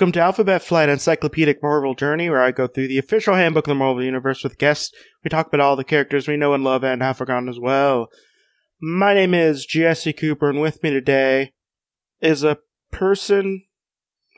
[0.00, 3.72] Welcome to Alphabet Flight Encyclopedic Marvel Journey, where I go through the official handbook of
[3.72, 4.94] the Marvel Universe with guests.
[5.22, 8.08] We talk about all the characters we know and love and have forgotten as well.
[8.80, 11.52] My name is Jesse Cooper, and with me today
[12.22, 12.60] is a
[12.90, 13.64] person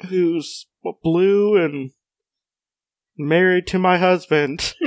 [0.09, 0.67] who's
[1.01, 1.93] blue and
[3.17, 4.75] married to my husband.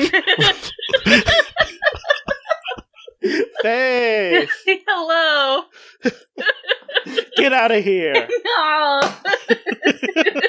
[3.61, 5.63] Faith, Hello.
[7.37, 8.27] get out of here.
[8.43, 9.01] No.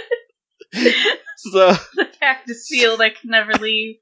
[1.38, 3.96] So, the cactus seal that can never leave.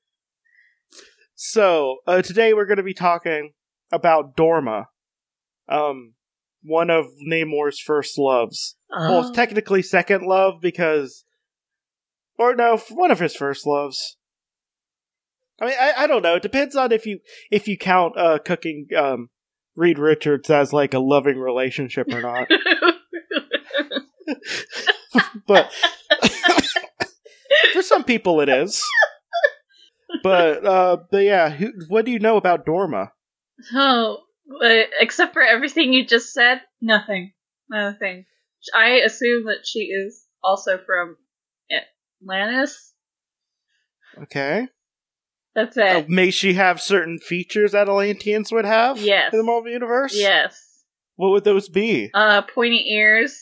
[1.35, 3.53] so uh, today we're going to be talking
[3.93, 4.87] about Dorma,
[5.69, 6.15] um,
[6.63, 8.77] one of Namor's first loves.
[8.91, 9.33] Well, Oh.
[9.33, 11.25] technically second love because,
[12.39, 14.17] or no, one of his first loves.
[15.61, 16.37] I mean, I, I don't know.
[16.37, 19.29] It depends on if you if you count uh, cooking um,
[19.77, 22.49] Reed Richards as like a loving relationship or not.
[25.47, 25.73] but
[27.73, 28.83] for some people, it is.
[30.23, 33.11] But uh, but yeah, who, what do you know about Dorma?
[33.75, 34.19] oh,
[34.61, 37.33] but except for everything you just said, nothing.
[37.69, 38.27] Nothing.
[38.75, 41.17] I assume that she is also from
[42.23, 42.93] Atlantis.
[44.23, 44.69] Okay,
[45.55, 46.09] That's uh, it.
[46.09, 48.99] may she have certain features that Atlanteans would have?
[48.99, 49.33] Yes.
[49.33, 50.15] in the Marvel universe.
[50.17, 50.61] yes.
[51.17, 52.11] What would those be?
[52.13, 53.41] Uh, pointy ears.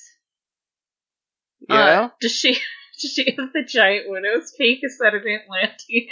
[1.69, 1.77] Yeah.
[1.77, 2.59] Uh, does she?
[3.01, 4.81] Does she have the giant widow's peak?
[4.83, 6.09] Is that an Atlantean?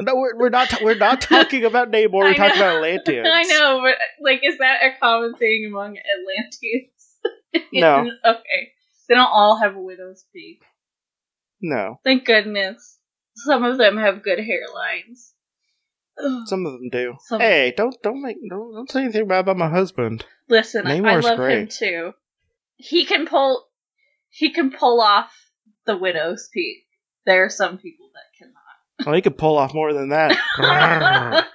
[0.00, 0.74] no, we're, we're not.
[0.82, 2.10] We're not talking about Namor.
[2.12, 3.28] We're talking about Atlanteans.
[3.30, 6.90] I know, but like, is that a common thing among Atlanteans?
[7.72, 8.10] No.
[8.24, 8.72] okay.
[9.08, 10.62] They don't all have a widow's peak.
[11.60, 12.98] No, Thank goodness.
[13.36, 15.33] Some of them have good hairlines.
[16.46, 17.14] Some of them do.
[17.26, 20.24] Some- Hey, don't don't make don't, don't say anything bad about my husband.
[20.48, 22.12] Listen, I- I Namor's love him too.
[22.76, 23.68] He can pull.
[24.30, 25.32] He can pull off
[25.86, 26.78] the widow's peak.
[27.26, 29.06] There are some people that cannot.
[29.06, 30.36] Well, he could pull off more than that.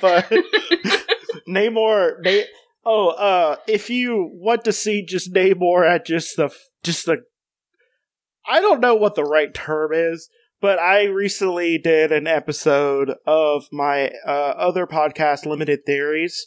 [0.00, 0.30] but
[1.48, 2.42] Namor, Na-
[2.84, 6.50] oh, uh, if you want to see just Namor at just the
[6.82, 7.18] just the,
[8.46, 10.28] I don't know what the right term is,
[10.60, 16.46] but I recently did an episode of my uh, other podcast, Limited Theories.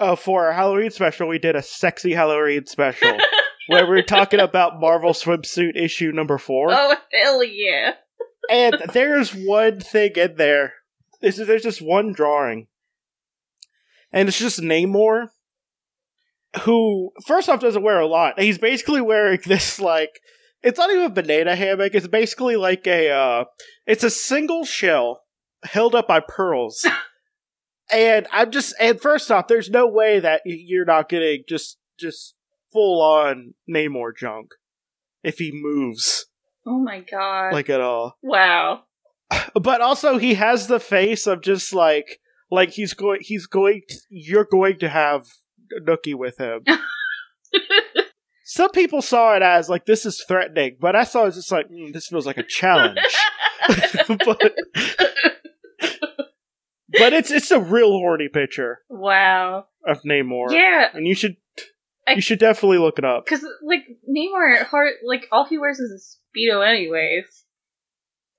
[0.00, 3.18] Uh, for our Halloween special, we did a sexy Halloween special
[3.66, 6.68] where we are talking about Marvel swimsuit issue number four.
[6.70, 7.94] oh hell yeah!
[8.50, 10.74] And there's one thing in there.
[11.20, 12.68] Is there's just one drawing,
[14.10, 15.28] and it's just Namor,
[16.62, 18.40] who first off doesn't wear a lot.
[18.40, 20.20] He's basically wearing this like
[20.62, 21.94] it's not even a banana hammock.
[21.94, 23.44] It's basically like a uh,
[23.86, 25.22] it's a single shell
[25.64, 26.86] held up by pearls.
[27.92, 32.34] and I'm just and first off, there's no way that you're not getting just just
[32.72, 34.52] full on Namor junk
[35.22, 36.26] if he moves
[36.66, 37.52] Oh my god!
[37.52, 38.84] like at all wow.
[39.54, 42.20] but also he has the face of just like
[42.50, 45.26] like he's going he's going you're going to have
[45.86, 46.64] Nookie with him.
[48.44, 51.52] Some people saw it as like this is threatening, but I saw it as just
[51.52, 52.98] like mm, this feels like a challenge.
[54.08, 54.40] but
[56.98, 59.66] but it's it's a real horny picture wow.
[59.86, 61.36] of Namor, Yeah, and you should
[62.06, 63.24] I- you should definitely look it up.
[63.24, 67.44] because like Namor, hard like all he wears is a speedo, anyways.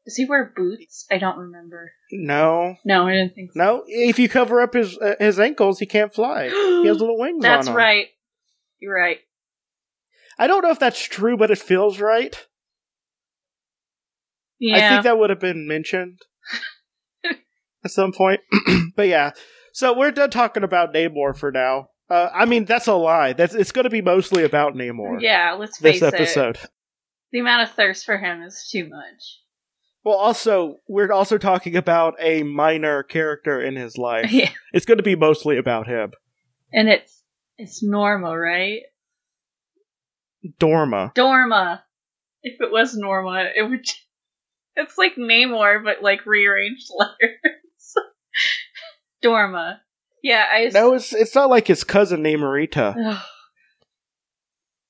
[0.06, 1.06] Does he wear boots?
[1.10, 1.94] I don't remember.
[2.12, 3.60] No, No, I didn't think so.
[3.64, 3.84] no.
[3.88, 6.50] If you cover up his uh, his ankles, he can't fly.
[6.50, 8.08] He has little wings That's right.
[8.80, 9.20] You're right.
[10.38, 12.36] I don't know if that's true, but it feels right.
[14.60, 14.76] Yeah.
[14.78, 16.20] I think that would have been mentioned
[17.84, 18.42] at some point.
[18.96, 19.32] but yeah,
[19.74, 21.90] so we're done talking about Namor for now.
[22.10, 23.34] Uh, I mean, that's a lie.
[23.34, 25.22] That's it's going to be mostly about Namor.
[25.22, 26.16] yeah, let's face this it.
[26.16, 26.60] episode.
[27.32, 29.40] The amount of thirst for him is too much.
[30.04, 34.32] Well, also we're also talking about a minor character in his life.
[34.32, 34.50] Yeah.
[34.74, 36.12] It's going to be mostly about him,
[36.72, 37.24] And it's
[37.58, 38.82] it's normal, right?
[40.60, 41.14] Dorma.
[41.16, 41.82] Dorma.
[42.42, 43.86] If it was Norma, it would.
[44.76, 47.96] It's like Namor, but like rearranged letters.
[49.24, 49.78] Dorma.
[50.22, 50.70] Yeah, I.
[50.74, 53.22] No, it's it's not like his cousin Namorita.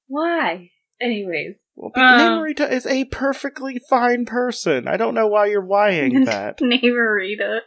[0.08, 0.70] Why?
[1.02, 1.56] Anyways.
[1.76, 2.20] Well, Um.
[2.20, 4.88] Namorita is a perfectly fine person.
[4.88, 6.60] I don't know why you're whying that.
[6.60, 7.60] Namorita.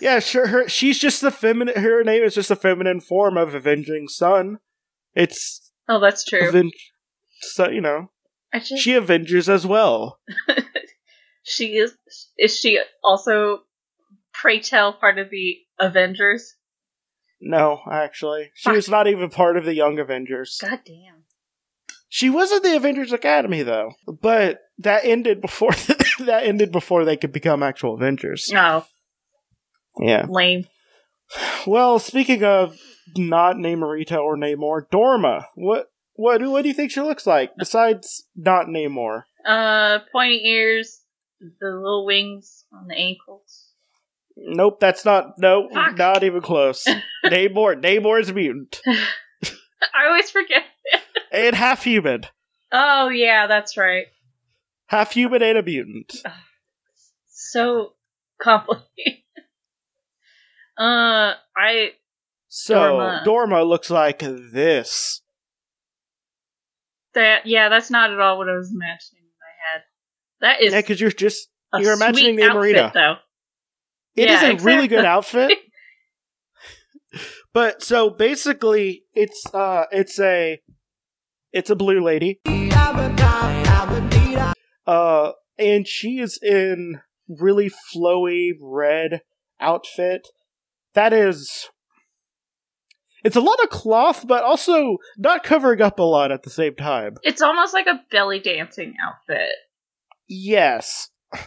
[0.00, 0.46] Yeah, sure.
[0.46, 1.80] Her, she's just the feminine.
[1.80, 4.58] Her name is just a feminine form of avenging son.
[5.14, 6.48] It's Oh, that's true.
[6.48, 6.70] aven-
[7.40, 8.10] so you know
[8.54, 10.18] just, she avenges as well.
[11.42, 11.94] she is.
[12.38, 13.60] Is she also,
[14.32, 16.54] pray tell, part of the Avengers?
[17.40, 18.76] No, actually, she Fuck.
[18.76, 20.58] was not even part of the Young Avengers.
[20.62, 21.24] God damn.
[22.08, 25.72] She was at the Avengers Academy though, but that ended before
[26.20, 28.50] that ended before they could become actual Avengers.
[28.54, 28.86] Oh,
[29.98, 30.26] Yeah.
[30.28, 30.66] lame.
[31.66, 32.78] Well, speaking of
[33.16, 35.44] not Namorita or Namor, Dorma.
[35.54, 39.24] What what what do you think she looks like besides not Namor?
[39.46, 41.02] Uh, pointy ears,
[41.40, 43.68] the little wings on the ankles.
[44.36, 45.96] Nope, that's not nope, Fuck.
[45.98, 46.84] not even close.
[47.24, 50.62] Namor Namor's a mutant I always forget.
[51.30, 52.26] and half human,
[52.72, 54.06] Oh yeah, that's right.
[54.86, 56.14] half human and a mutant.
[57.28, 57.92] So
[58.40, 59.22] complicated.
[60.78, 61.90] uh, I
[62.56, 63.24] So Dorma.
[63.24, 65.22] Dorma looks like this.
[67.14, 69.82] that yeah, that's not at all what I was imagining in my head.
[70.40, 72.76] That is Yeah, because you're just you're imagining the Namorita.
[72.76, 73.14] outfit, though.
[74.14, 75.50] It is Yeah, a really good outfit.
[77.52, 80.60] but so basically it's uh it's a
[81.52, 82.40] it's a blue lady.
[84.86, 89.22] Uh and she is in really flowy red
[89.60, 90.28] outfit.
[90.94, 91.68] That is
[93.24, 96.74] it's a lot of cloth, but also not covering up a lot at the same
[96.76, 97.16] time.
[97.22, 99.54] It's almost like a belly dancing outfit.
[100.28, 101.10] Yes.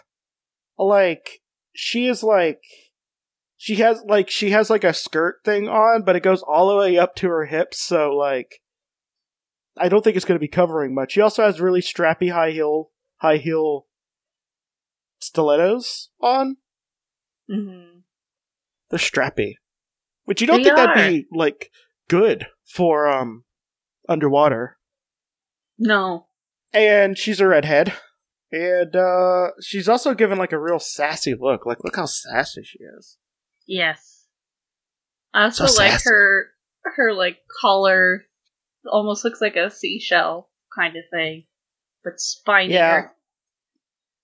[0.79, 1.41] Like
[1.73, 2.61] she is like
[3.57, 6.75] she has like she has like a skirt thing on, but it goes all the
[6.75, 8.61] way up to her hips, so like
[9.75, 11.13] I don't think it's going to be covering much.
[11.13, 13.87] She also has really strappy high heel high heel
[15.19, 16.57] stilettos on.
[17.49, 18.01] Mm-hmm.
[18.91, 19.55] They're strappy.
[20.27, 21.71] Which you don't They think that'd be like
[22.09, 23.45] good for um
[24.09, 24.77] underwater.
[25.79, 26.27] No.
[26.73, 27.93] And she's a redhead.
[28.51, 31.65] And uh she's also given like a real sassy look.
[31.65, 33.17] Like look how sassy she is.
[33.65, 34.25] Yes.
[35.33, 36.47] I also So like her
[36.83, 38.25] her like collar
[38.85, 41.45] almost looks like a seashell kind of thing.
[42.03, 42.73] But spinier.
[42.73, 43.07] Yeah.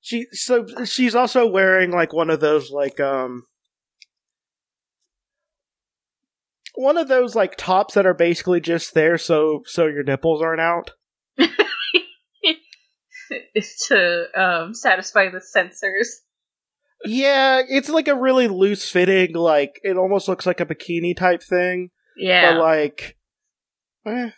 [0.01, 3.45] She so she's also wearing like one of those like um
[6.75, 10.61] one of those like tops that are basically just there so so your nipples aren't
[10.61, 10.91] out.
[13.87, 16.21] to um satisfy the censors.
[17.05, 21.43] Yeah, it's like a really loose fitting like it almost looks like a bikini type
[21.43, 22.53] thing, Yeah.
[22.53, 23.17] but like
[24.05, 24.29] eh,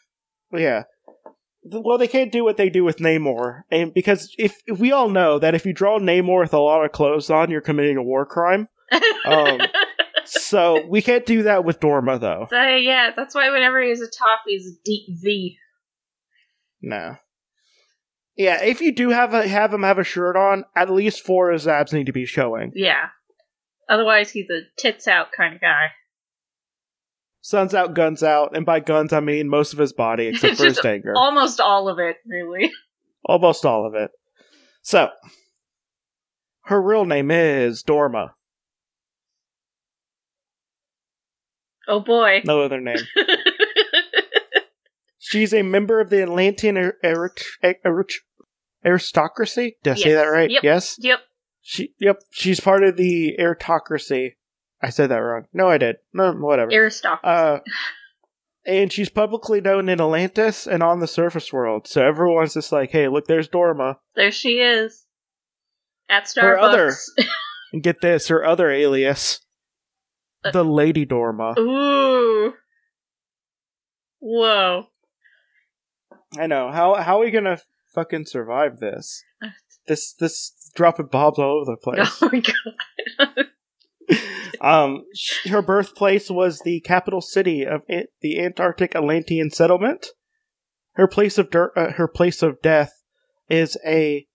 [0.53, 0.83] yeah.
[1.67, 5.09] Well, they can't do what they do with Namor, and because if, if we all
[5.09, 8.03] know that if you draw Namor with a lot of clothes on, you're committing a
[8.03, 8.67] war crime.
[9.25, 9.59] um,
[10.27, 12.47] so we can't do that with Dorma, though.
[12.49, 15.57] So, yeah, that's why whenever he's a top, he's a deep V.
[16.81, 17.15] No.
[18.35, 21.51] Yeah, if you do have a, have him have a shirt on, at least four
[21.51, 22.71] of his abs need to be showing.
[22.75, 23.07] Yeah.
[23.87, 25.87] Otherwise, he's a tits out kind of guy.
[27.41, 30.65] Sun's out, guns out, and by guns I mean most of his body except for
[30.65, 31.13] his Just danger.
[31.15, 32.71] Almost all of it, really.
[33.23, 34.11] Almost all of it.
[34.81, 35.09] So,
[36.65, 38.31] her real name is Dorma.
[41.87, 42.41] Oh boy.
[42.45, 42.97] No other name.
[45.19, 47.31] She's a member of the Atlantean ar- ar-
[47.83, 48.05] ar-
[48.85, 49.77] aristocracy.
[49.83, 50.49] Did I say that right?
[50.51, 50.63] Yep.
[50.63, 50.95] Yes.
[50.99, 51.19] yep.
[51.61, 51.93] She.
[51.99, 52.19] Yep.
[52.31, 54.37] She's part of the aristocracy.
[54.81, 55.45] I said that wrong.
[55.51, 55.97] No, I did.
[56.13, 56.71] No, whatever.
[56.71, 57.21] Aristocracy.
[57.27, 57.59] uh,
[58.67, 61.87] and she's publicly known in Atlantis and on the surface world.
[61.87, 65.05] So everyone's just like, "Hey, look, there's Dorma." there she is.
[66.07, 66.41] At Starbucks.
[66.41, 66.93] Her other-
[67.73, 69.41] And get this, her other alias,
[70.53, 71.57] the Lady Dorma.
[71.57, 72.53] Ooh.
[74.19, 74.87] Whoa.
[76.37, 76.71] I know.
[76.71, 77.59] How how are we gonna
[77.93, 79.23] fucking survive this?
[79.87, 82.17] This this dropping bombs all over the place.
[82.19, 82.41] Oh my
[83.29, 83.45] god.
[84.61, 85.05] um,
[85.47, 90.07] her birthplace was the capital city of An- the Antarctic Atlantean settlement.
[90.93, 92.93] Her place of dir- uh, her place of death
[93.47, 94.25] is a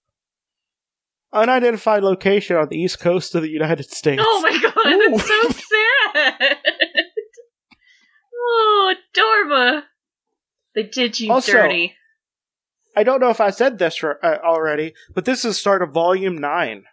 [1.33, 4.23] unidentified location on the east coast of the United States.
[4.25, 4.73] Oh my god,
[6.17, 6.21] Ooh.
[6.21, 6.63] that's so
[6.93, 7.05] sad.
[8.35, 9.83] oh, Dorma.
[10.75, 11.95] They did you Also- dirty.
[12.97, 15.81] I don't know if I said this r- uh, already, but this is the start
[15.81, 16.85] of Volume Nine.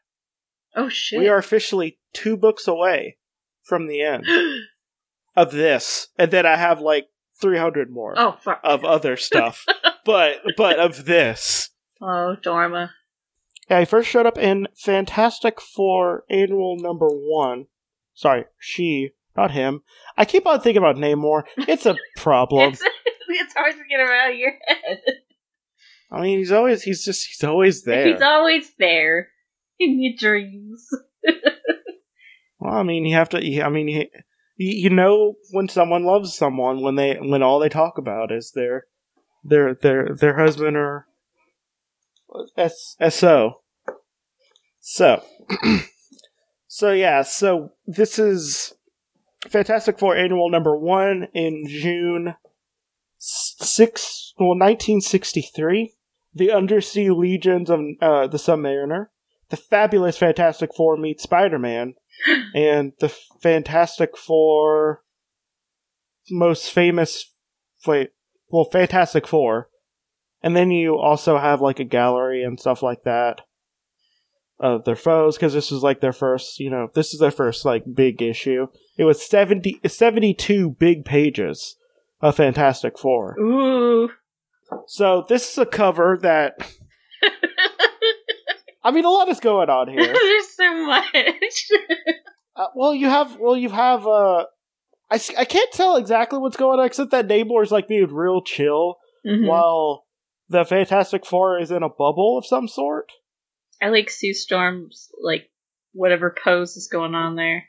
[0.76, 1.20] Oh shit.
[1.20, 3.18] We are officially two books away
[3.64, 4.26] from the end
[5.36, 7.08] of this, and then I have like
[7.42, 8.14] three hundred more.
[8.16, 8.62] oh fuck.
[8.64, 9.66] of other stuff,
[10.06, 11.72] but but of this.
[12.00, 12.92] Oh, Dorma.
[13.68, 17.66] Yeah, he first showed up in Fantastic Four Annual Number One.
[18.18, 19.84] Sorry, she, not him.
[20.18, 21.44] I keep on thinking about Namor.
[21.56, 22.74] It's a problem.
[22.74, 22.82] It's
[23.30, 25.02] it's hard to get him out of your head.
[26.12, 28.08] I mean, he's always he's just he's always there.
[28.08, 29.30] He's always there
[29.80, 30.90] in your dreams.
[32.60, 33.62] well, I mean, you have to.
[33.62, 34.10] I mean, he,
[34.56, 38.86] you know when someone loves someone when they when all they talk about is their
[39.44, 41.06] their their their husband or
[42.58, 43.62] S so
[44.80, 45.24] so
[46.68, 48.74] so yeah so this is
[49.48, 52.36] Fantastic Four annual number one in June
[53.18, 55.94] six well 1963
[56.38, 59.08] the Undersea Legions of uh, the Submariner.
[59.50, 61.96] The fabulous Fantastic Four meet Spider Man
[62.56, 63.10] and the
[63.42, 65.04] Fantastic Four
[66.30, 67.32] most famous
[67.86, 68.12] wait
[68.50, 69.70] well Fantastic Four.
[70.44, 73.42] And then you also have like a gallery and stuff like that
[74.60, 77.64] of their foes because this is like their first, you know, this is their first
[77.66, 78.68] like big issue.
[78.98, 81.76] It was 70 72 big pages
[82.22, 83.40] of Fantastic Four.
[83.40, 84.10] Ooh.
[84.88, 86.54] So this is a cover that
[88.84, 90.02] I mean, a lot is going on here.
[90.14, 91.68] There's so much.
[92.56, 94.46] uh, well, you have, well, you have, uh,
[95.12, 98.96] I, I can't tell exactly what's going on except that Namor's like being real chill
[99.26, 99.46] Mhm.
[99.48, 100.06] while
[100.48, 103.12] the Fantastic Four is in a bubble of some sort.
[103.82, 105.50] I like Sue Storm's like
[105.94, 107.66] whatever pose is going on there.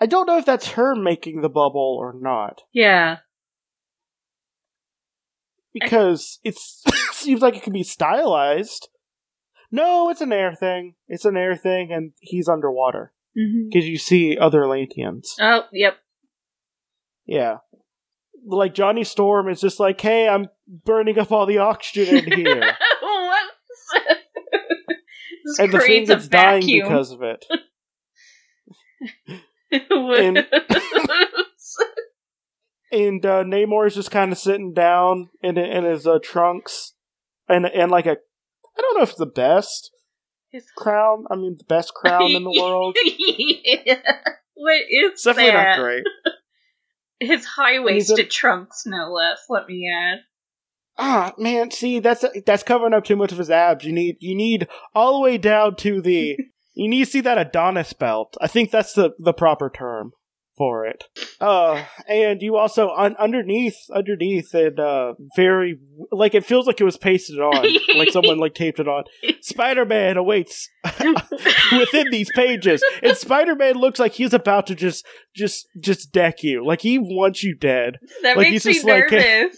[0.00, 3.18] I don't know if that's her making the bubble or not Yeah.
[5.72, 6.82] because it's
[7.12, 8.88] seems like it could be stylized.
[9.70, 10.94] No, it's an air thing.
[11.06, 13.68] It's an air thing, and he's underwater mm-hmm.
[13.68, 15.36] because you see other Atlanteans.
[15.40, 15.96] Oh, yep.
[17.26, 17.58] Yeah.
[18.44, 22.76] Like Johnny Storm is just like, hey, I'm burning up all the oxygen in here.
[25.50, 27.44] this and the thing that's dying because of it.
[29.70, 30.46] And-
[32.92, 36.94] And uh, Namor is just kind of sitting down in in his uh, trunks,
[37.48, 39.92] and and like a, I don't know if the best
[40.50, 41.24] His- crown.
[41.30, 42.96] I mean, the best crown in the world.
[43.04, 43.94] yeah.
[44.54, 45.76] What is It's definitely that?
[45.76, 46.04] not great.
[47.20, 49.38] His high waisted trunks, no less.
[49.48, 50.18] Let me add.
[51.02, 53.84] Ah, man, see that's that's covering up too much of his abs.
[53.86, 56.36] You need you need all the way down to the.
[56.74, 58.36] you need to see that Adonis belt.
[58.40, 60.12] I think that's the the proper term
[60.58, 61.04] for it.
[61.40, 65.78] Uh, and you also un- underneath underneath and uh very
[66.12, 67.66] like it feels like it was pasted on,
[67.96, 69.04] like someone like taped it on.
[69.40, 70.68] Spider Man awaits
[71.72, 76.42] within these pages, and Spider Man looks like he's about to just just just deck
[76.42, 77.96] you, like he wants you dead.
[78.22, 79.56] that Like, makes he's me just like- nervous.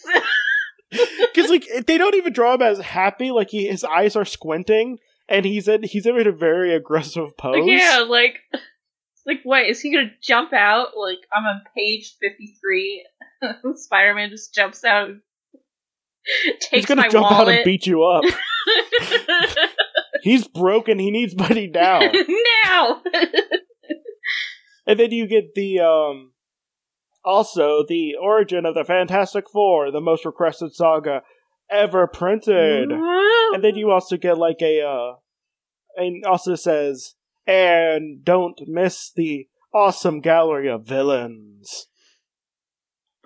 [1.34, 3.30] Because like they don't even draw him as happy.
[3.30, 7.66] Like he, his eyes are squinting, and he's in he's in a very aggressive pose.
[7.66, 8.38] yeah, like,
[9.26, 10.88] like what is he gonna jump out?
[10.96, 13.06] Like I'm on page fifty three.
[13.74, 15.20] Spider Man just jumps out, and
[16.60, 17.48] takes he's gonna jump wallet.
[17.48, 18.24] out and beat you up.
[20.22, 20.98] he's broken.
[20.98, 22.00] He needs money now.
[22.64, 23.02] now.
[24.86, 26.31] and then you get the um,
[27.24, 31.22] also the origin of the Fantastic Four, the most requested saga
[31.70, 32.90] ever printed.
[32.92, 35.14] and then you also get like a uh
[35.96, 37.14] and also says
[37.46, 41.86] and don't miss the awesome gallery of villains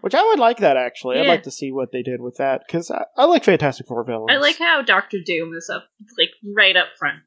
[0.00, 2.62] which i would like that actually i'd like to see what they did with that
[2.66, 5.84] because I, I like fantastic four villains I like how Doctor Doom is up,
[6.18, 7.22] like right up front.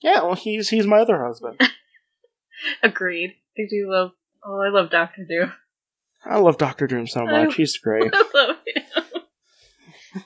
[0.00, 1.60] yeah well he's he's my other husband
[2.82, 3.34] Agreed.
[3.58, 4.12] I do love.
[4.44, 5.52] Oh, I love Doctor Doom.
[6.24, 10.22] i love dr doom so much he's great I love him.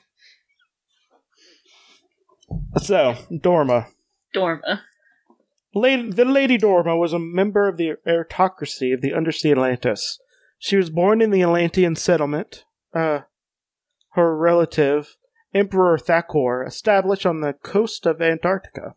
[2.79, 3.87] so dorma
[4.35, 4.81] Dorma.
[5.75, 10.19] Lady, the Lady Dorma was a member of the aristocracy of the Undersea Atlantis.
[10.59, 12.65] She was born in the Atlantean settlement.
[12.95, 13.21] Uh,
[14.13, 15.17] her relative,
[15.55, 18.95] Emperor Thakorr, established on the coast of Antarctica.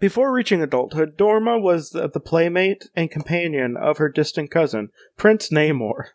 [0.00, 6.08] Before reaching adulthood, Dorma was the, playmate and companion of her distant cousin, Prince Namor,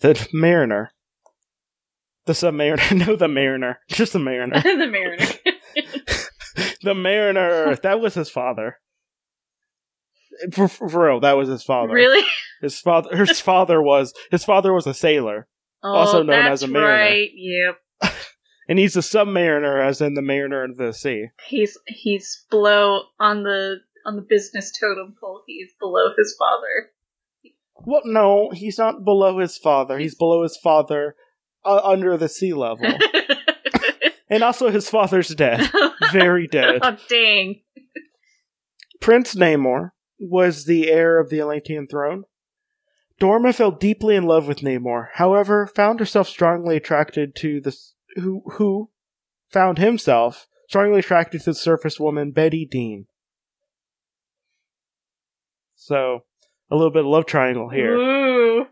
[0.00, 0.90] the Mariner.
[2.26, 3.06] The Submariner.
[3.06, 3.78] no, the Mariner.
[3.88, 4.60] Just the Mariner.
[4.60, 5.24] the Mariner.
[6.82, 7.74] the Mariner.
[7.76, 8.76] That was his father.
[10.52, 11.94] For, for real, that was his father.
[11.94, 12.26] really?
[12.60, 13.16] His father.
[13.16, 15.48] His father was his father was a sailor,
[15.82, 16.90] Oh, Also known as a mariner.
[16.92, 17.30] Right.
[17.34, 17.76] Yep.
[18.68, 21.28] And he's a submariner, as in the mariner of the sea.
[21.46, 25.42] He's he's below on the on the business totem pole.
[25.46, 26.90] He's below his father.
[27.86, 29.98] Well, no, he's not below his father.
[29.98, 31.14] He's below his father,
[31.64, 32.86] uh, under the sea level,
[34.30, 35.70] and also his father's dead,
[36.12, 36.80] very dead.
[36.82, 37.62] oh dang!
[39.00, 42.24] Prince Namor was the heir of the Atlantean throne.
[43.20, 47.76] Dorma fell deeply in love with Namor, however, found herself strongly attracted to the
[48.20, 48.90] who who
[49.48, 53.06] found himself strongly attracted to the surface woman Betty Dean.
[55.74, 56.24] So
[56.70, 57.96] a little bit of love triangle here.
[57.96, 58.66] Ooh.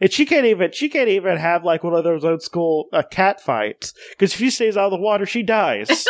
[0.00, 3.02] And she can't even she can't even have like one of those old school uh,
[3.08, 5.88] cat fights because if she stays out of the water, she dies.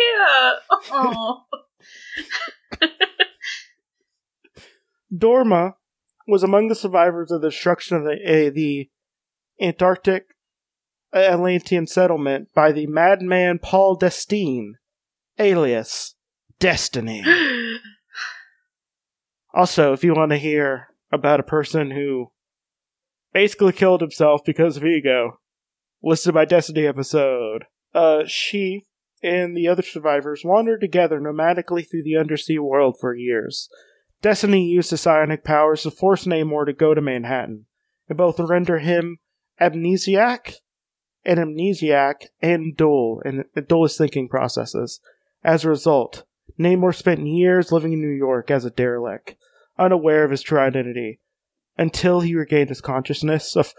[0.00, 0.52] yeah.
[0.94, 1.44] Oh.
[5.14, 5.74] Dorma
[6.26, 8.90] was among the survivors of the destruction of the uh, the
[9.60, 10.34] Antarctic
[11.14, 14.74] Atlantean settlement by the madman Paul Destine,
[15.38, 16.14] alias
[16.58, 17.24] Destiny.
[19.54, 22.28] Also, if you want to hear about a person who
[23.34, 25.40] basically killed himself because of ego,
[26.02, 27.66] listen to my Destiny episode.
[27.94, 28.86] Uh, she
[29.22, 33.68] and the other survivors wandered together nomadically through the undersea world for years.
[34.22, 37.66] Destiny used his psionic powers to force Namor to go to Manhattan,
[38.08, 39.18] and both render him
[39.60, 40.54] amnesiac
[41.24, 45.00] and amnesiac and dull and dull his thinking processes.
[45.44, 46.24] As a result,
[46.58, 49.36] Namor spent years living in New York as a derelict,
[49.78, 51.20] unaware of his true identity,
[51.76, 53.72] until he regained his consciousness of.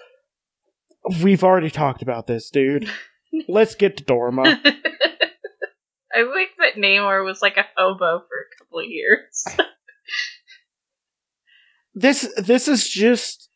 [1.22, 2.90] We've already talked about this, dude.
[3.50, 4.46] Let's get to Dorma.
[6.16, 9.46] I think that Namor was like a hobo for a couple of years.
[11.94, 13.50] this this is just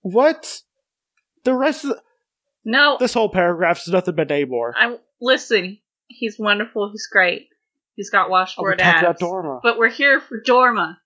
[0.00, 0.62] what
[1.44, 2.02] the rest of the,
[2.64, 4.72] no, this whole paragraph is nothing but Namor.
[4.76, 5.78] I'm listen.
[6.08, 6.90] He's wonderful.
[6.92, 7.48] He's great.
[7.94, 9.02] He's got Oh, washboard talked abs.
[9.02, 9.60] about Dorma.
[9.62, 10.96] But we're here for Dorma.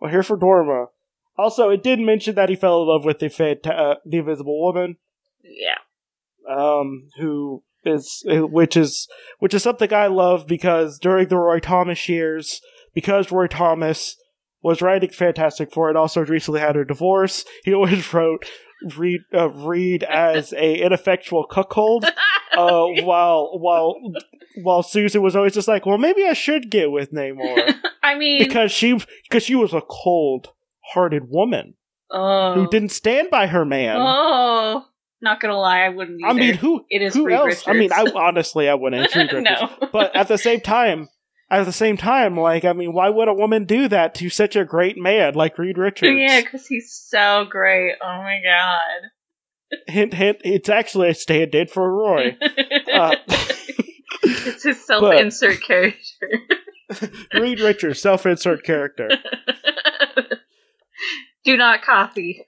[0.00, 0.86] Well, here for Dorma.
[1.36, 4.60] Also, it did mention that he fell in love with the fanta- uh, the Invisible
[4.60, 4.96] Woman,
[5.42, 5.76] Yeah.
[6.48, 9.08] um, who is which is
[9.38, 12.60] which is something I love because during the Roy Thomas years,
[12.94, 14.16] because Roy Thomas
[14.62, 18.44] was writing Fantastic Four and also recently had a divorce, he always wrote
[18.96, 22.04] Reed uh, Reed as a ineffectual cuckold.
[22.04, 22.10] uh,
[23.02, 23.96] while while
[24.62, 28.38] while Susan was always just like, well, maybe I should get with Namor I mean,
[28.38, 28.98] because she
[29.28, 30.48] because she was a cold
[30.92, 31.74] hearted woman
[32.10, 33.96] oh, who didn't stand by her man.
[33.98, 34.84] Oh,
[35.20, 36.20] not gonna lie, I wouldn't.
[36.24, 37.66] I mean, who It is who Reed else?
[37.66, 39.14] I mean, I honestly I wouldn't.
[39.32, 41.08] No, But at the same time,
[41.50, 44.56] at the same time, like I mean, why would a woman do that to such
[44.56, 46.16] a great man like Reed Richards?
[46.18, 47.94] yeah, because he's so great.
[48.02, 49.10] Oh my god.
[49.86, 50.38] Hint, hint.
[50.44, 52.36] It's actually a stand-in for Roy.
[52.90, 53.14] Uh,
[54.22, 56.28] it's his self-insert character.
[57.34, 59.10] Reed Richards, self-insert character.
[61.44, 62.44] Do not copy.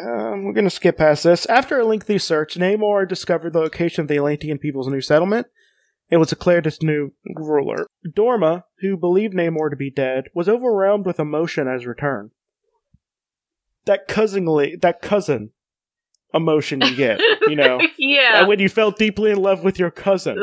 [0.00, 1.46] Um, we're going to skip past this.
[1.46, 5.46] After a lengthy search, Namor discovered the location of the Atlantean people's new settlement
[6.10, 7.86] and was declared its new ruler.
[8.06, 12.30] Dorma, who believed Namor to be dead, was overwhelmed with emotion at his return.
[13.86, 15.50] That cousinly, that cousin
[16.34, 18.40] emotion you get, you know, yeah.
[18.40, 20.36] and when you fell deeply in love with your cousin,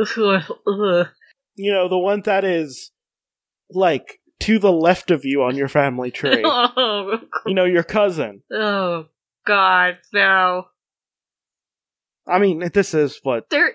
[1.55, 2.91] you know, the one that is
[3.69, 8.41] like to the left of you on your family tree, oh, you know, your cousin.
[8.51, 9.05] oh,
[9.45, 10.65] God, no.
[12.27, 13.71] I mean, this is what There,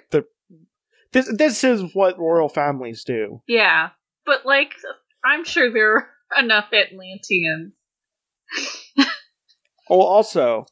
[1.12, 3.42] This this is what royal families do.
[3.46, 3.90] yeah,
[4.24, 4.72] but like,
[5.24, 7.72] I'm sure there are enough Atlanteans.
[9.90, 10.64] Oh, also,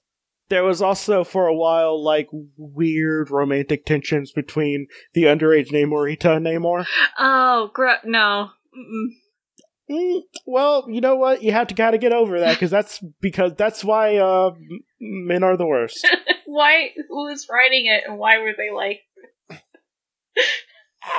[0.48, 6.46] there was also for a while like weird romantic tensions between the underage Namorita and
[6.46, 6.87] Namor.
[7.18, 8.50] Oh, gr- no.
[9.90, 11.42] Mm, well, you know what?
[11.42, 14.53] You have to kind of get over that because that's because that's why uh,
[15.00, 16.07] men are the worst.
[16.46, 16.90] Why?
[17.09, 19.03] Who was writing it, and why were they like?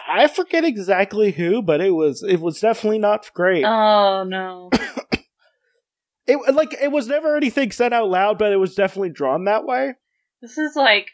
[0.07, 3.63] I forget exactly who, but it was it was definitely not great.
[3.65, 4.69] Oh no.
[6.27, 9.65] it like it was never anything said out loud, but it was definitely drawn that
[9.65, 9.95] way.
[10.41, 11.07] This is like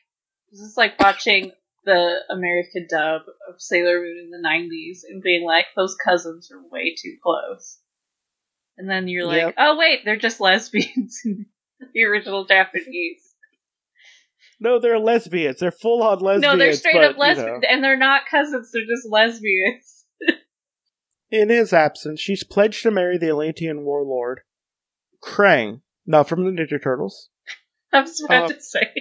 [0.52, 1.52] this is like watching
[1.86, 6.62] the American dub of Sailor Moon in the '90s and being like, those cousins are
[6.72, 7.80] way too close,
[8.78, 9.56] and then you're like, Yep.
[9.58, 11.46] oh wait, they're just lesbians in
[11.94, 13.27] the original Japanese.
[14.60, 15.60] No, they're lesbians.
[15.60, 16.42] They're full on lesbians.
[16.42, 17.68] no, they're straight but, up you lesbians, know.
[17.70, 18.72] and they're not cousins.
[18.72, 20.06] They're just lesbians.
[21.32, 24.42] In his absence, she's pledged to marry the Atlantean warlord,
[25.24, 27.30] Krang, not from the Ninja Turtles,
[27.94, 28.94] I was about Uh, to say.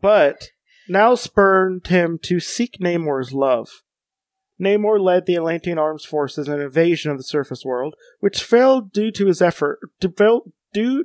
[0.00, 0.48] but
[0.88, 3.82] now spurned him to seek Namor's love.
[4.60, 8.92] Namor led the Atlantean armed forces in an invasion of the surface world, which failed
[8.92, 9.78] due to his effort.
[10.00, 11.04] To fail, due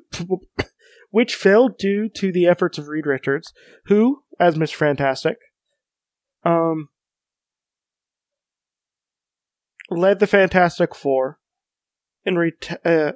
[1.15, 3.53] which failed due to the efforts of Reed Richards,
[3.85, 4.75] who, as Mr.
[4.75, 5.37] Fantastic,
[6.43, 6.89] um,
[9.89, 11.39] led the Fantastic Four
[12.25, 13.13] in ret- uh,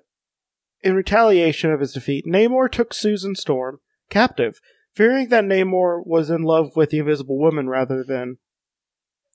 [0.81, 2.25] in retaliation of his defeat.
[2.25, 4.61] Namor took Susan Storm captive,
[4.93, 8.37] fearing that Namor was in love with the Invisible Woman rather than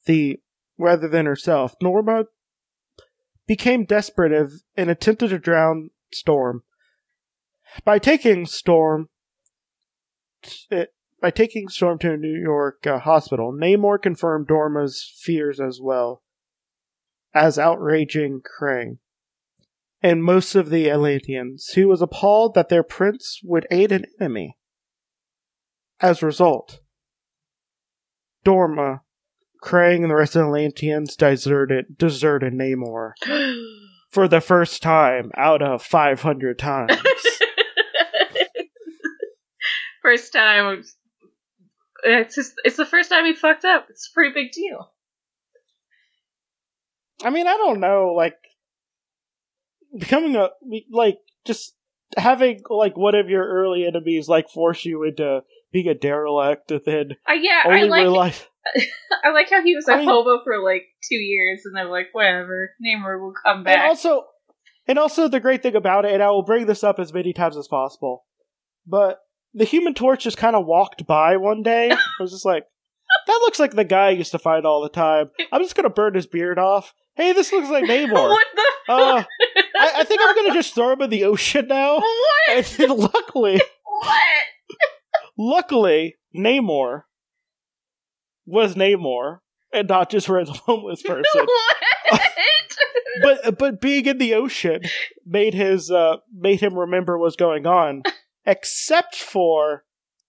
[0.07, 0.41] the
[0.79, 1.75] rather than herself.
[1.83, 2.29] Norma
[3.47, 4.33] became desperate
[4.75, 6.63] and attempted to drown Storm.
[7.83, 9.09] By taking Storm,
[10.71, 15.81] it, by taking Storm to a New York uh, hospital, Namor confirmed Dorma's fears as
[15.81, 16.23] well
[17.35, 18.99] as outraging Krang
[20.05, 24.59] and most of the Atlanteans, who was appalled that their prince would aid an enemy.
[25.99, 26.81] As a result,
[28.45, 29.01] Dorma,
[29.65, 33.13] Krang, and the rest of the Atlanteans deserted, deserted Namor
[34.11, 36.93] for the first time out of 500 times.
[40.05, 40.85] first time.
[42.05, 43.87] It's just, it's the first time he fucked up.
[43.89, 44.91] It's a pretty big deal.
[47.25, 48.37] I mean, I don't know, like
[49.99, 50.49] becoming a
[50.91, 51.75] like just
[52.17, 56.81] having like one of your early enemies like force you into being a derelict and
[56.85, 58.45] then uh, yeah, only I like realize
[59.25, 61.85] I like how he was a I mean- hobo for like two years and they're
[61.91, 63.77] like, whatever, Namor will come back.
[63.79, 64.25] and also
[64.87, 67.33] and also the great thing about it and I will bring this up as many
[67.33, 68.25] times as possible
[68.87, 69.21] but
[69.55, 72.65] the human torch just kind of walked by one day I was just like
[73.27, 75.91] that looks like the guy I used to fight all the time I'm just gonna
[75.91, 79.25] burn his beard off hey this looks like Namor what the uh,
[79.77, 82.51] I, I think I'm gonna just throw him in the ocean now what?
[82.51, 84.45] and then luckily what?
[85.37, 87.03] Luckily, Namor
[88.47, 89.39] was Namor
[89.73, 91.25] and not just a random homeless person.
[91.45, 92.21] what?
[93.23, 94.83] but but being in the ocean
[95.27, 98.03] made his uh made him remember what's going on,
[98.47, 99.85] except for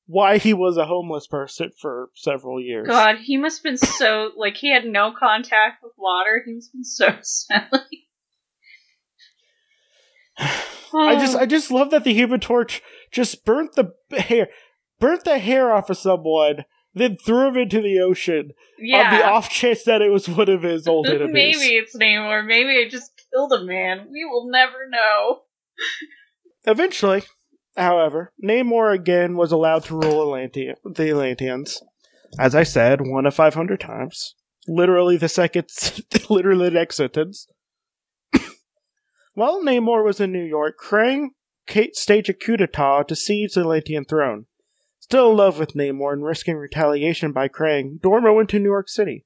[0.07, 2.87] why he was a homeless person for several years.
[2.87, 6.43] God, he must have been so like he had no contact with water.
[6.45, 8.07] He must have been so smelly.
[10.93, 14.49] I just I just love that the Human Torch just burnt the hair,
[14.99, 18.97] burnt the hair off of someone, then threw him into the ocean yeah.
[18.97, 21.33] on the off chance that it was one of his old enemies.
[21.33, 22.45] Maybe it's Namor.
[22.45, 24.07] Maybe I just killed a man.
[24.11, 25.41] We will never know.
[26.65, 27.23] Eventually,
[27.77, 31.81] however, Namor again was allowed to rule Atlanti- the Atlanteans.
[32.39, 34.35] As I said, one of 500 times.
[34.67, 35.69] Literally the second,
[36.29, 37.47] literally the next sentence.
[39.33, 41.29] While Namor was in New York, Krang
[41.93, 44.45] staged a coup d'etat to seize the Atlantean throne.
[44.99, 48.89] Still in love with Namor and risking retaliation by Krang, Dorma went to New York
[48.89, 49.25] City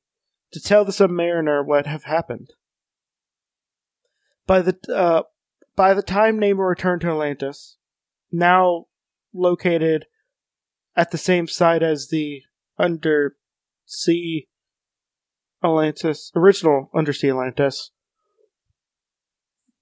[0.51, 2.49] to tell the Submariner what had happened.
[4.45, 5.23] By the uh,
[5.75, 7.77] by the time Namor returned to Atlantis,
[8.31, 8.85] now
[9.33, 10.05] located
[10.95, 12.41] at the same site as the
[12.77, 14.47] undersea
[15.63, 17.91] Atlantis, original undersea Atlantis,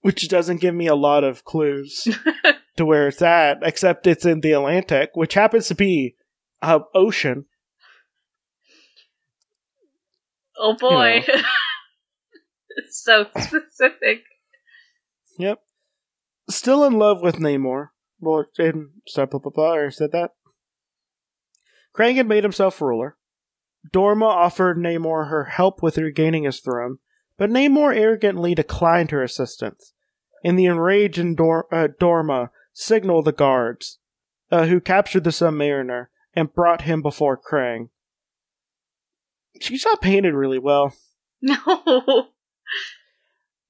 [0.02, 2.08] which doesn't give me a lot of clues
[2.78, 6.16] to where it's at, except it's in the Atlantic, which happens to be
[6.62, 7.46] a ocean.
[10.58, 11.24] Oh boy.
[12.70, 14.24] it's so specific.
[15.38, 15.60] Yep.
[16.50, 17.90] Still in love with Namor.
[18.20, 20.32] Well, and blah, blah, blah, blah, I said that.
[21.96, 23.18] Krang had made himself ruler.
[23.94, 26.98] Dorma offered Namor her help with regaining his throne,
[27.38, 29.94] but Namor arrogantly declined her assistance.
[30.44, 34.00] In the enraged Dor- uh, Dorma signaled the guards,
[34.52, 37.90] uh, who captured the Submariner and brought him before Krang.
[39.60, 40.94] She's not painted really well.
[41.40, 42.30] No.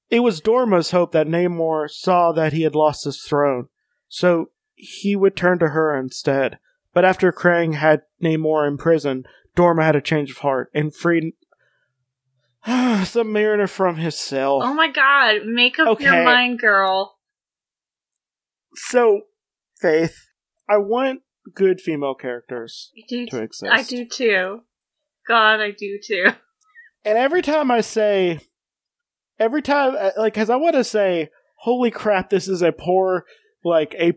[0.08, 3.68] It was Dorma's hope that Namor saw that he had lost his throne,
[4.08, 6.58] so he would turn to her instead.
[6.94, 9.24] But after Krang had Namor in prison,
[9.56, 11.34] Dorma had a change of heart and freed
[12.66, 14.60] the mariner from his cell.
[14.62, 16.24] Oh my god, make up your Okay.
[16.24, 17.18] mind, girl.
[18.74, 19.22] So,
[19.80, 20.30] Faith,
[20.68, 21.22] I want
[21.54, 23.72] good female characters I do, to exist.
[23.72, 24.60] I do too.
[25.26, 26.26] God, I do too.
[27.04, 28.40] And every time I say,
[29.38, 33.24] every time, uh, like, because I want to say, holy crap, this is a poor,
[33.64, 34.12] like, a,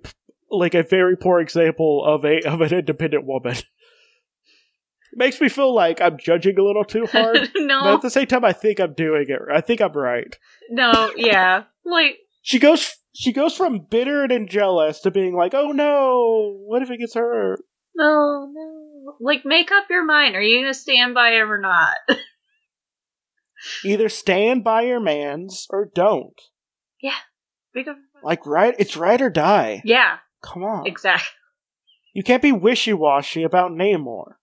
[0.50, 3.56] like, a very poor example of a, of an independent woman.
[5.14, 7.52] Makes me feel like I'm judging a little too hard.
[7.54, 9.40] But no, at the same time, I think I'm doing it.
[9.54, 10.38] I think I'm right.
[10.70, 11.64] no, yeah.
[11.84, 16.82] Like, She goes, she goes from bitter and jealous to being like, "Oh no, what
[16.82, 17.60] if it gets hurt?"
[17.94, 19.16] no, oh, no.
[19.20, 20.36] Like, make up your mind.
[20.36, 21.98] Are you gonna stand by him or not?
[23.86, 26.40] Either stand by your man's or don't.
[27.76, 27.98] Make up.
[28.24, 28.76] Like, right?
[28.80, 29.82] It's right or die.
[29.86, 30.86] Yeah, Come on.
[30.88, 31.28] exactly.
[32.14, 34.34] You can't be wishy washy about Namor.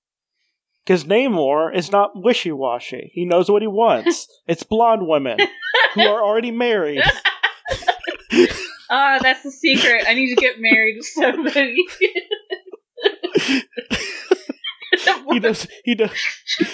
[0.85, 3.11] Because Namor is not wishy washy.
[3.13, 4.27] He knows what he wants.
[4.47, 5.39] it's blonde women
[5.95, 7.03] who are already married.
[8.91, 10.05] Ah, that's the secret.
[10.09, 11.77] I need to get married to somebody.
[15.31, 15.67] He does.
[15.85, 16.11] He does.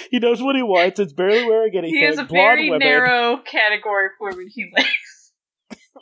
[0.09, 0.99] he knows what he wants.
[0.99, 1.99] It's barely wearing anything.
[1.99, 2.87] He has a Blonde very women.
[2.87, 5.14] narrow category for women he likes.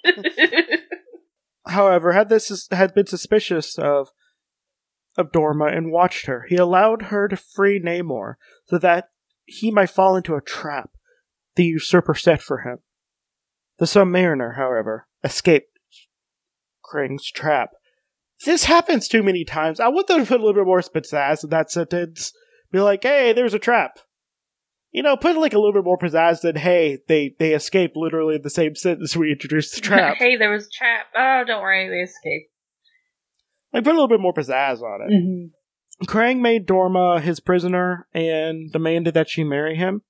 [1.68, 4.10] However, had this had been suspicious of
[5.18, 6.46] of Dorma and watched her.
[6.50, 8.36] He allowed her to free Namor
[8.66, 9.10] so that
[9.46, 10.90] he might fall into a trap
[11.56, 12.80] the usurper set for him.
[13.78, 15.80] The Submariner, however, escaped
[16.84, 17.72] Krang's trap.
[18.46, 19.80] This happens too many times.
[19.80, 22.34] I want them to put a little bit more pizzazz in that sentence.
[22.72, 24.00] Be like, hey, there's a trap.
[24.94, 28.36] You know, put like a little bit more pizzazz than, hey, they, they escaped literally
[28.36, 30.16] in the same sentence we introduced the trap.
[30.20, 31.08] hey, there was a trap.
[31.16, 32.52] Oh, don't worry, they escaped.
[33.74, 35.12] like, put a little bit more pizzazz on it.
[35.12, 36.06] Mm-hmm.
[36.06, 40.04] Krang made Dorma his prisoner and demanded that she marry him.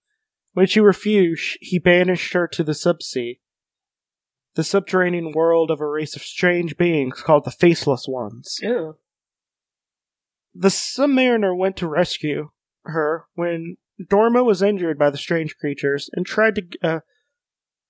[0.51, 3.39] When she refused, he banished her to the subsea,
[4.55, 8.57] the subterranean world of a race of strange beings called the Faceless Ones.
[8.61, 8.97] Ew.
[10.53, 12.51] The Submariner went to rescue
[12.83, 16.99] her when Dorma was injured by the strange creatures and tried to, uh,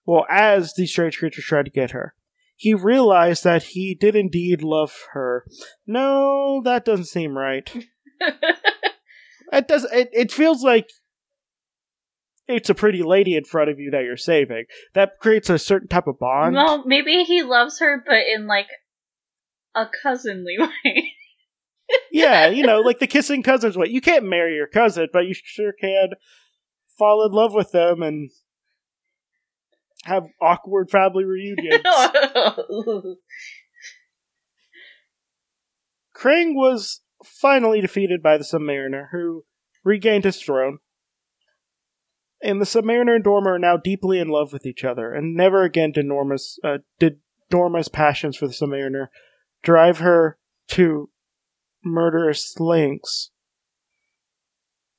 [0.06, 2.14] well, as the strange creatures tried to get her.
[2.56, 5.46] He realized that he did indeed love her.
[5.88, 7.70] No, that doesn't seem right.
[9.52, 9.86] It does.
[9.94, 10.90] It, it feels like
[12.48, 14.66] it's a pretty lady in front of you that you're saving.
[14.96, 16.56] That creates a certain type of bond.
[16.56, 18.66] well, maybe he loves her, but in like
[19.76, 21.14] a cousinly way.
[22.12, 23.88] Yeah, you know, like the kissing cousins way.
[23.88, 26.10] You can't marry your cousin, but you sure can
[26.98, 28.30] fall in love with them and
[30.04, 31.84] have awkward family reunions.
[36.16, 39.46] Krang was finally defeated by the Submariner, who
[39.84, 40.80] regained his throne.
[42.42, 45.64] And the Submariner and Dorma are now deeply in love with each other, and never
[45.64, 49.08] again did Norma's uh, did Dorma's passions for the Submariner
[49.64, 50.38] drive her
[50.70, 51.10] to
[51.84, 53.32] murderous lengths.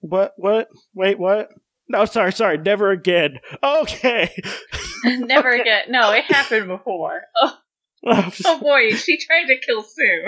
[0.01, 0.33] What?
[0.37, 0.69] What?
[0.95, 1.49] Wait, what?
[1.89, 2.59] No, sorry, sorry.
[2.59, 3.41] Never again.
[3.63, 4.35] Okay.
[5.05, 5.61] Never Okay.
[5.61, 5.83] again.
[5.89, 7.23] No, it happened before.
[8.07, 10.25] Oh, oh, oh boy, she tried to kill Sue.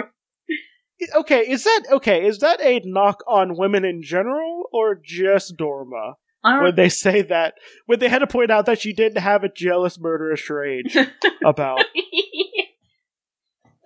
[1.14, 2.24] okay, is that okay?
[2.26, 6.14] Is that a knock on women in general, or just Dorma?
[6.42, 7.52] When they say that
[7.84, 10.96] when they had to point out that she didn't have a jealous murderous rage
[11.44, 11.84] about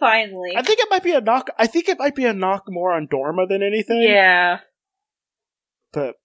[0.00, 0.52] Finally.
[0.56, 2.92] i think it might be a knock i think it might be a knock more
[2.92, 4.60] on dorma than anything Yeah.
[5.92, 6.16] but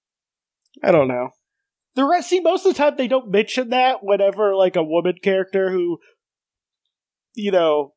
[0.82, 1.30] i don't know
[1.96, 5.16] the rest see most of the time they don't mention that whenever like a woman
[5.22, 6.00] character who
[7.34, 7.94] you know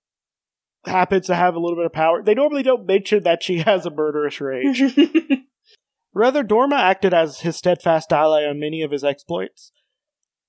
[0.84, 3.86] happens to have a little bit of power they normally don't mention that she has
[3.86, 4.82] a murderous rage
[6.14, 9.70] Rather, Dorma acted as his steadfast ally on many of his exploits.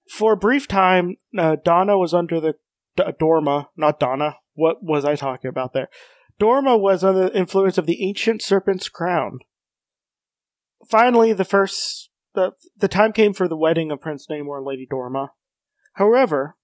[0.10, 2.56] For a brief time, uh, Donna was under the
[2.96, 4.38] D- Dorma, not Donna.
[4.60, 5.88] What was I talking about there?
[6.38, 9.40] Dorma was under the influence of the ancient serpent's crown.
[10.86, 14.86] Finally, the first the the time came for the wedding of Prince Namor and Lady
[14.86, 15.30] Dorma.
[15.94, 16.58] However,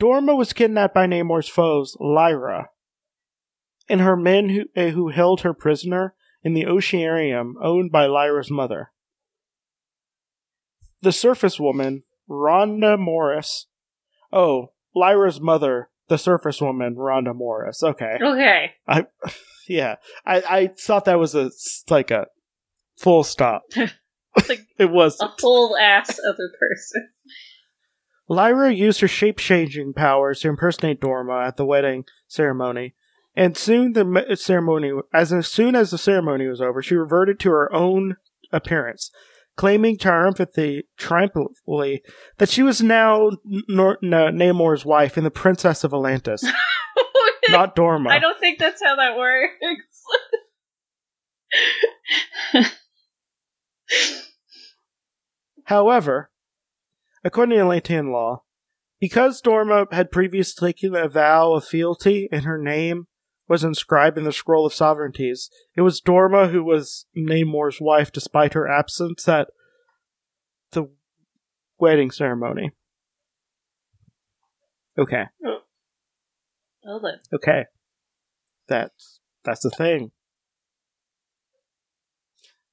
[0.00, 2.66] Dorma was kidnapped by Namor's foes, Llyra,
[3.88, 8.50] and her men who uh, who held her prisoner in the Oceanarium owned by Llyra's
[8.50, 8.90] mother.
[11.00, 13.66] The surface woman, Rhonda Morris.
[14.32, 17.82] Oh, Llyra's mother, the surface woman, Rhonda Morris.
[17.82, 18.18] Okay.
[18.20, 18.72] okay.
[18.86, 19.06] I
[19.68, 19.96] yeah.
[20.26, 21.50] I, I thought that was a
[21.88, 22.26] like a
[22.96, 23.62] full stop.
[24.48, 27.08] like it was A whole ass other person.
[28.28, 32.94] Llyra used her shape changing powers to impersonate Dorma at the wedding ceremony,
[33.34, 37.50] and soon the me- ceremony, as soon as the ceremony was over, she reverted to
[37.50, 38.16] her own
[38.52, 39.10] appearance,
[39.58, 42.00] claiming triumphantly, triumphantly
[42.38, 46.42] that she was now Nor- Namor's wife and the princess of Atlantis,
[47.50, 48.08] not Dorma.
[48.08, 49.52] I don't think that's how that works.
[55.64, 56.30] However,
[57.24, 58.44] according to Atlantean law,
[59.00, 63.08] because Dorma had previously taken a vow of fealty in her name
[63.48, 68.54] was inscribed in the Scroll of Sovereignties, it was Dorma who was Namor's wife despite
[68.54, 69.48] her absence at
[70.72, 70.90] the
[71.78, 72.72] wedding ceremony.
[74.98, 75.24] Okay,
[76.82, 77.18] well then.
[77.32, 77.64] okay.
[78.68, 80.12] That's that's the thing.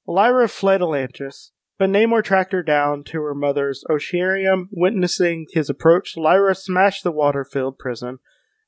[0.08, 4.68] Llyra fled Atlantis, but Namor tracked her down to her mother's Oceanarium.
[4.72, 8.20] Witnessing his approach, Llyra smashed the water-filled prison,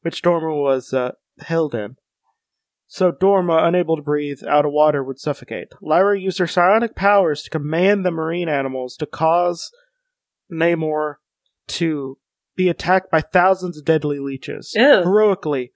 [0.02, 1.98] which Dorma was uh, held in.
[2.88, 5.74] So Dorma, unable to breathe out of water, would suffocate.
[5.84, 9.72] Llyra used her psionic powers to command the marine animals to cause
[10.52, 11.16] Namor
[11.68, 12.18] to
[12.56, 14.72] be attacked by thousands of deadly leeches.
[14.76, 15.04] Ew.
[15.04, 15.74] Heroically,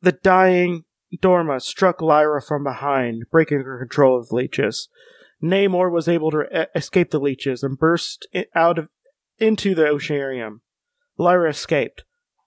[0.00, 0.84] the dying
[1.20, 4.88] Dorma struck Llyra from behind, breaking her control of the leeches.
[5.42, 8.88] Namor was able to e- escape the leeches and burst out of
[9.38, 10.60] into the oceanarium.
[11.18, 12.04] Llyra escaped.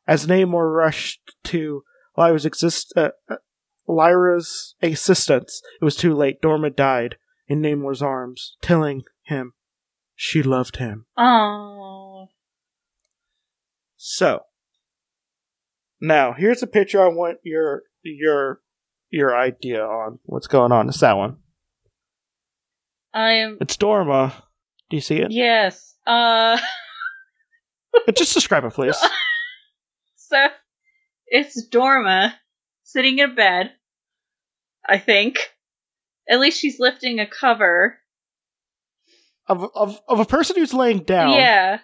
[0.07, 1.83] As Namor rushed to
[2.17, 3.35] Llyra's exist uh, uh,
[3.87, 6.41] Llyra's assistance, it was too late.
[6.41, 9.53] Dorma died in Namor's arms, telling him
[10.15, 11.05] she loved him.
[11.17, 12.27] Oh.
[13.95, 14.41] So
[16.01, 18.61] now here's a picture I want your your
[19.09, 20.89] your idea on what's going on.
[20.89, 21.37] It's that one.
[23.13, 23.57] I am.
[23.61, 24.33] It's Dorma.
[24.89, 25.31] Do you see it?
[25.31, 25.95] Yes.
[26.05, 26.57] Uh.
[28.15, 28.97] Just describe it, please.
[30.29, 30.45] So
[31.27, 32.33] it's Dorma
[32.83, 33.71] sitting in bed.
[34.87, 35.37] I think.
[36.29, 37.97] At least she's lifting a cover.
[39.47, 41.33] Of, of of a person who's laying down.
[41.33, 41.79] Yeah.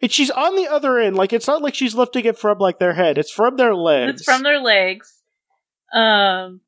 [0.00, 1.16] And she's on the other end.
[1.16, 3.18] Like it's not like she's lifting it from like their head.
[3.18, 4.20] It's from their legs.
[4.20, 5.12] It's from their legs.
[5.92, 6.60] Um,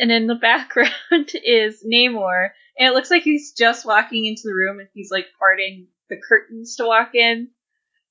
[0.00, 4.54] and in the background is Namor, and it looks like he's just walking into the
[4.54, 7.48] room and he's like parting the curtains to walk in.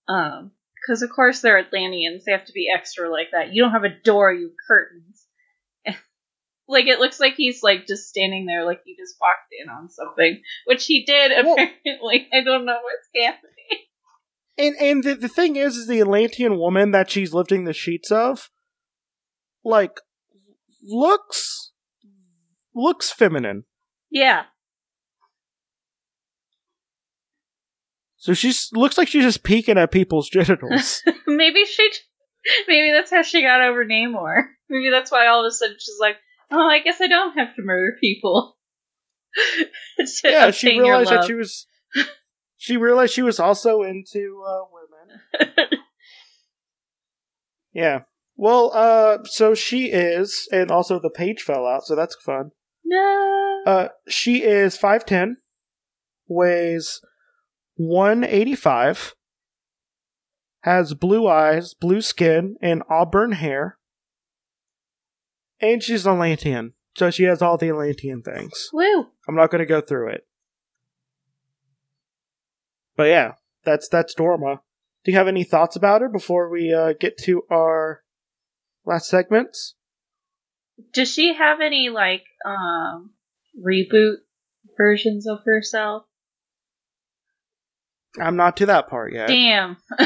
[0.08, 0.52] Um,
[0.82, 3.54] because of course they're Atlanteans, they have to be extra like that.
[3.54, 5.26] You don't have a door, you have curtains.
[6.68, 9.90] like it looks like he's like just standing there, like he just walked in on
[9.90, 12.28] something, which he did Well- apparently.
[12.34, 13.52] I don't know what's happening.
[14.58, 18.12] And and the, the thing is, is the Atlantean woman that she's lifting the sheets
[18.12, 18.50] of,
[19.64, 20.00] like,
[20.84, 21.72] looks
[22.76, 23.64] looks feminine.
[24.10, 24.44] Yeah,
[28.22, 31.02] So she's looks like she's just peeking at people's genitals.
[31.28, 31.90] maybe she,
[32.68, 34.44] maybe that's how she got over Namor.
[34.70, 36.18] Maybe that's why all of a sudden she's like,
[36.52, 38.58] "Oh, I guess I don't have to murder people."
[39.98, 41.66] to yeah, she realized that she was.
[42.58, 45.80] She realized she was also into uh, women.
[47.74, 48.02] Yeah.
[48.36, 52.52] Well, uh, so she is, and also the page fell out, so that's fun.
[52.86, 53.64] no.
[53.66, 55.34] Uh, she is 5'10,
[56.28, 57.02] weighs
[57.88, 59.16] 185,
[60.62, 63.78] has blue eyes, blue skin, and auburn hair.
[65.60, 68.70] And she's Atlantean, so she has all the Atlantean things.
[68.74, 69.08] Woo.
[69.28, 70.26] I'm not going to go through it.
[72.96, 74.60] But yeah, that's that's Dorma.
[75.04, 78.02] Do you have any thoughts about her before we uh, get to our
[78.86, 79.76] last segments?
[80.94, 83.12] Does she have any like um
[83.60, 84.18] reboot
[84.78, 86.04] versions of herself?
[88.20, 89.28] I'm not to that part yet.
[89.28, 89.78] Damn.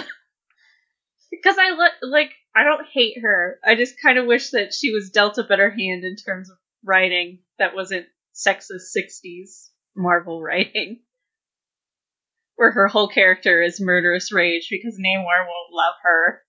[1.31, 3.59] because I li- like I don't hate her.
[3.63, 6.57] I just kind of wish that she was dealt a better hand in terms of
[6.83, 11.01] writing that wasn't sexist 60s Marvel writing.
[12.55, 16.41] Where her whole character is murderous rage because Namor won't love her.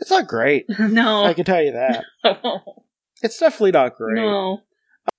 [0.00, 0.64] It's not great.
[0.80, 1.24] no.
[1.24, 2.04] I can tell you that.
[3.22, 4.16] It's definitely not great.
[4.16, 4.62] no.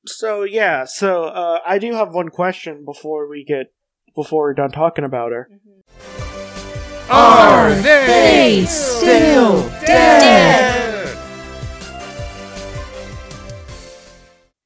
[0.05, 3.67] So yeah, so uh, I do have one question before we get
[4.15, 5.49] before we're done talking about her.
[7.09, 11.17] Are they still dead?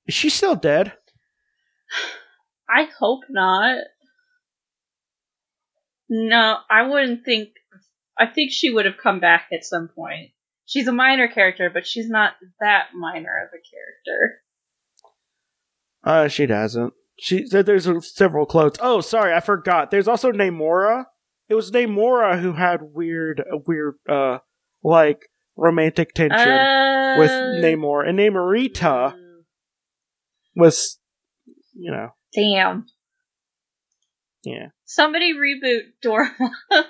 [0.07, 0.93] Is she still dead?
[2.69, 3.79] I hope not.
[6.09, 7.49] No, I wouldn't think.
[8.17, 10.31] I think she would have come back at some point.
[10.65, 14.41] She's a minor character, but she's not that minor of a character.
[16.03, 16.93] Uh, she doesn't.
[17.19, 18.75] She said there's several clones.
[18.79, 19.89] Oh, sorry, I forgot.
[19.91, 21.05] There's also Namora.
[21.49, 24.39] It was Namora who had weird, uh, weird, uh,
[24.83, 29.15] like romantic tension Uh, with Namor, and Namorita
[30.55, 30.99] was,
[31.73, 32.85] you know, Damn.
[34.43, 34.67] yeah.
[34.85, 36.51] Somebody reboot Dorma.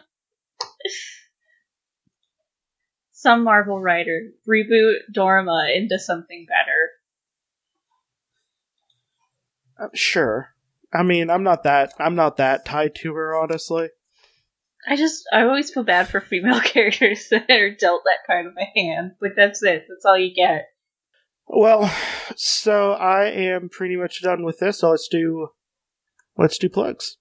[3.11, 6.91] Some Marvel writer reboot Dorma into something better.
[9.79, 10.55] Uh, sure.
[10.93, 11.93] I mean, I'm not that.
[11.99, 13.89] I'm not that tied to her, honestly.
[14.87, 18.53] I just, I always feel bad for female characters that are dealt that kind of
[18.57, 19.11] a hand.
[19.21, 19.85] Like, that's it.
[19.89, 20.69] That's all you get.
[21.47, 21.93] Well,
[22.35, 24.79] so I am pretty much done with this.
[24.79, 25.49] So let's do,
[26.37, 27.17] let's do plugs.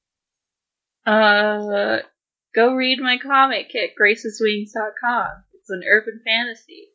[1.05, 1.99] Uh,
[2.55, 5.28] go read my comic at graceswings.com.
[5.55, 6.89] It's an urban fantasy.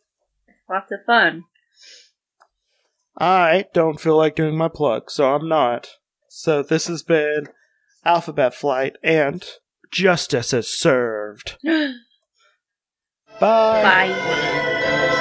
[0.47, 1.45] It's lots of fun.
[3.17, 5.89] I don't feel like doing my plug, so I'm not.
[6.29, 7.47] So this has been
[8.05, 9.43] Alphabet Flight and
[9.91, 11.57] Justice is Served.
[11.63, 11.97] Bye.
[13.39, 15.17] Bye.